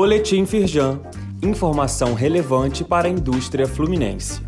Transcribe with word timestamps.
Boletim 0.00 0.46
Firjan. 0.46 1.00
Informação 1.42 2.14
relevante 2.14 2.84
para 2.84 3.08
a 3.08 3.10
indústria 3.10 3.66
fluminense. 3.66 4.40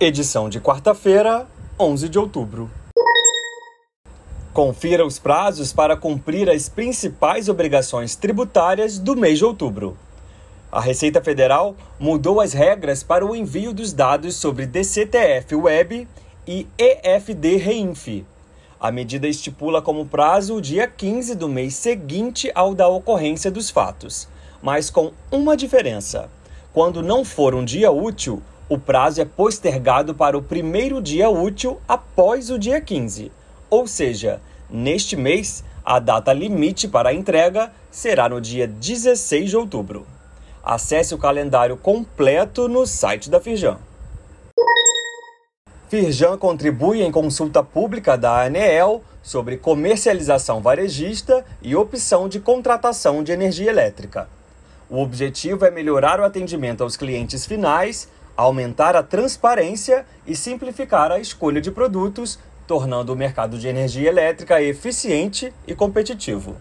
Edição 0.00 0.48
de 0.48 0.58
quarta-feira, 0.58 1.46
11 1.78 2.08
de 2.08 2.18
outubro. 2.18 2.70
Confira 4.54 5.04
os 5.04 5.18
prazos 5.18 5.74
para 5.74 5.94
cumprir 5.94 6.48
as 6.48 6.70
principais 6.70 7.50
obrigações 7.50 8.16
tributárias 8.16 8.98
do 8.98 9.14
mês 9.14 9.36
de 9.36 9.44
outubro. 9.44 9.94
A 10.72 10.80
Receita 10.80 11.20
Federal 11.20 11.76
mudou 12.00 12.40
as 12.40 12.54
regras 12.54 13.02
para 13.02 13.26
o 13.26 13.36
envio 13.36 13.74
dos 13.74 13.92
dados 13.92 14.36
sobre 14.36 14.64
DCTF 14.64 15.54
Web 15.54 16.08
e 16.46 16.66
EFD 16.78 17.56
Reinf. 17.58 18.24
A 18.80 18.92
medida 18.92 19.26
estipula 19.26 19.82
como 19.82 20.06
prazo 20.06 20.54
o 20.54 20.60
dia 20.60 20.86
15 20.86 21.34
do 21.34 21.48
mês 21.48 21.74
seguinte 21.74 22.48
ao 22.54 22.76
da 22.76 22.86
ocorrência 22.86 23.50
dos 23.50 23.70
fatos, 23.70 24.28
mas 24.62 24.88
com 24.88 25.10
uma 25.32 25.56
diferença. 25.56 26.30
Quando 26.72 27.02
não 27.02 27.24
for 27.24 27.56
um 27.56 27.64
dia 27.64 27.90
útil, 27.90 28.40
o 28.68 28.78
prazo 28.78 29.20
é 29.20 29.24
postergado 29.24 30.14
para 30.14 30.38
o 30.38 30.42
primeiro 30.42 31.02
dia 31.02 31.28
útil 31.28 31.80
após 31.88 32.50
o 32.50 32.58
dia 32.58 32.80
15. 32.80 33.32
Ou 33.68 33.84
seja, 33.88 34.40
neste 34.70 35.16
mês, 35.16 35.64
a 35.84 35.98
data 35.98 36.32
limite 36.32 36.86
para 36.86 37.08
a 37.08 37.14
entrega 37.14 37.72
será 37.90 38.28
no 38.28 38.40
dia 38.40 38.68
16 38.68 39.50
de 39.50 39.56
outubro. 39.56 40.06
Acesse 40.62 41.12
o 41.16 41.18
calendário 41.18 41.76
completo 41.76 42.68
no 42.68 42.86
site 42.86 43.28
da 43.28 43.40
Firjan. 43.40 43.87
Firjan 45.88 46.36
contribui 46.36 47.02
em 47.02 47.10
consulta 47.10 47.62
pública 47.62 48.16
da 48.16 48.42
ANEEL 48.42 49.02
sobre 49.22 49.56
comercialização 49.56 50.60
varejista 50.60 51.42
e 51.62 51.74
opção 51.74 52.28
de 52.28 52.38
contratação 52.38 53.22
de 53.22 53.32
energia 53.32 53.70
elétrica. 53.70 54.28
O 54.90 55.00
objetivo 55.00 55.64
é 55.64 55.70
melhorar 55.70 56.20
o 56.20 56.24
atendimento 56.24 56.82
aos 56.82 56.94
clientes 56.94 57.46
finais, 57.46 58.06
aumentar 58.36 58.96
a 58.96 59.02
transparência 59.02 60.04
e 60.26 60.36
simplificar 60.36 61.10
a 61.10 61.18
escolha 61.18 61.60
de 61.60 61.70
produtos, 61.70 62.38
tornando 62.66 63.14
o 63.14 63.16
mercado 63.16 63.58
de 63.58 63.66
energia 63.66 64.10
elétrica 64.10 64.60
eficiente 64.60 65.54
e 65.66 65.74
competitivo. 65.74 66.56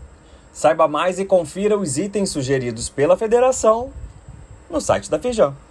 Saiba 0.54 0.88
mais 0.88 1.20
e 1.20 1.26
confira 1.26 1.78
os 1.78 1.98
itens 1.98 2.30
sugeridos 2.30 2.90
pela 2.90 3.18
federação 3.18 3.92
no 4.70 4.80
site 4.80 5.12
da 5.12 5.20
Feijão. 5.20 5.67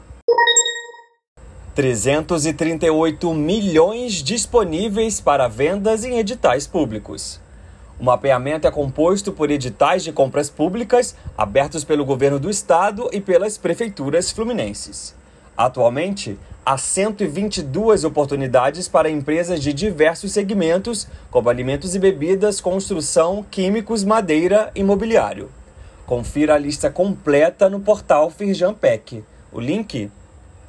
338 1.77 3.35
milhões 3.35 4.15
disponíveis 4.23 5.21
para 5.21 5.47
vendas 5.47 6.07
em 6.07 6.19
editais 6.19 6.67
públicos. 6.67 7.39
O 8.01 8.05
mapeamento 8.05 8.67
é 8.67 8.71
composto 8.71 9.31
por 9.31 9.51
editais 9.51 10.03
de 10.03 10.11
compras 10.11 10.49
públicas 10.49 11.15
abertos 11.37 11.85
pelo 11.85 12.07
governo 12.07 12.39
do 12.39 12.49
estado 12.49 13.11
e 13.13 13.21
pelas 13.21 13.59
prefeituras 13.59 14.31
fluminenses. 14.31 15.15
Atualmente, 15.55 16.39
há 16.65 16.79
122 16.79 18.05
oportunidades 18.05 18.89
para 18.89 19.11
empresas 19.11 19.61
de 19.61 19.75
diversos 19.75 20.33
segmentos, 20.33 21.07
como 21.31 21.51
alimentos 21.51 21.95
e 21.95 21.99
bebidas, 21.99 22.59
construção, 22.59 23.45
químicos, 23.51 24.03
madeira 24.03 24.71
e 24.75 24.83
mobiliário. 24.83 25.51
Confira 26.07 26.55
a 26.55 26.59
lista 26.59 26.89
completa 26.89 27.69
no 27.69 27.81
portal 27.81 28.31
Firjampec. 28.31 29.23
O 29.53 29.61
link 29.61 30.11